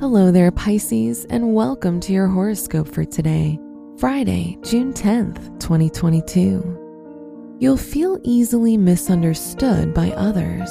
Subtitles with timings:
[0.00, 3.58] Hello there, Pisces, and welcome to your horoscope for today,
[3.98, 7.56] Friday, June 10th, 2022.
[7.58, 10.70] You'll feel easily misunderstood by others.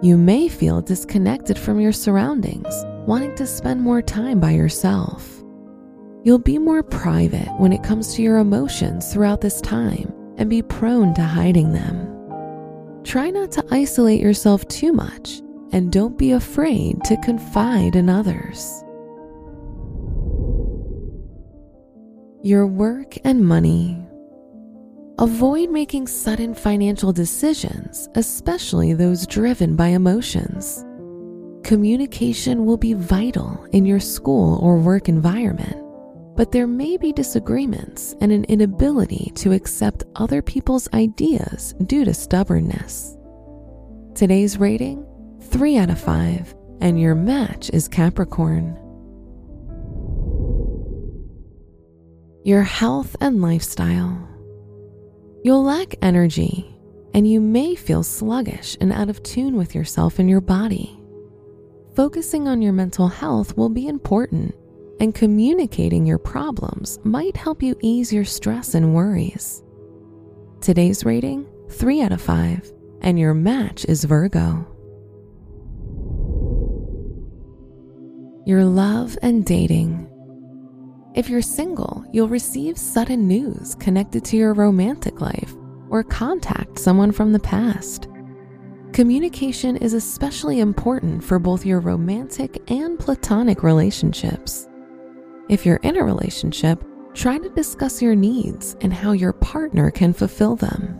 [0.00, 5.44] You may feel disconnected from your surroundings, wanting to spend more time by yourself.
[6.24, 10.62] You'll be more private when it comes to your emotions throughout this time and be
[10.62, 13.02] prone to hiding them.
[13.04, 18.82] Try not to isolate yourself too much and don't be afraid to confide in others.
[22.42, 24.02] Your work and money.
[25.18, 30.84] Avoid making sudden financial decisions, especially those driven by emotions.
[31.62, 35.76] Communication will be vital in your school or work environment,
[36.36, 42.14] but there may be disagreements and an inability to accept other people's ideas due to
[42.14, 43.18] stubbornness.
[44.14, 45.06] Today's rating
[45.50, 48.78] 3 out of 5, and your match is Capricorn.
[52.44, 54.28] Your health and lifestyle.
[55.42, 56.72] You'll lack energy,
[57.14, 60.96] and you may feel sluggish and out of tune with yourself and your body.
[61.96, 64.54] Focusing on your mental health will be important,
[65.00, 69.64] and communicating your problems might help you ease your stress and worries.
[70.60, 74.64] Today's rating 3 out of 5, and your match is Virgo.
[78.44, 80.08] Your love and dating.
[81.14, 85.54] If you're single, you'll receive sudden news connected to your romantic life
[85.90, 88.08] or contact someone from the past.
[88.92, 94.68] Communication is especially important for both your romantic and platonic relationships.
[95.48, 96.84] If you're in a relationship,
[97.14, 100.98] try to discuss your needs and how your partner can fulfill them.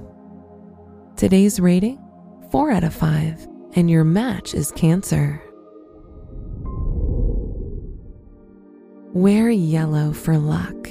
[1.16, 1.98] Today's rating
[2.50, 5.42] 4 out of 5, and your match is Cancer.
[9.14, 10.88] Wear yellow for luck.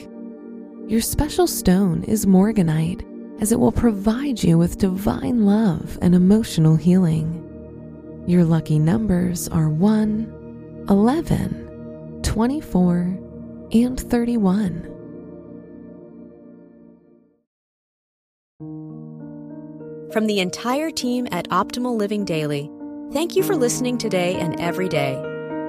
[0.90, 3.02] Your special stone is morganite,
[3.42, 7.46] as it will provide you with divine love and emotional healing.
[8.28, 13.20] Your lucky numbers are 1, 11, 24,
[13.72, 14.84] and 31.
[20.12, 22.70] From the entire team at Optimal Living Daily,
[23.14, 25.29] thank you for listening today and every day